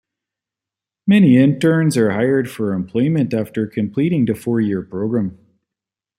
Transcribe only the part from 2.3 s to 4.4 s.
for employment after completing the